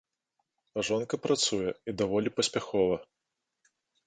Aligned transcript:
А 0.79 0.83
жонка 0.87 1.19
працуе 1.25 1.69
і 1.93 1.95
даволі 2.01 2.35
паспяхова. 2.39 2.97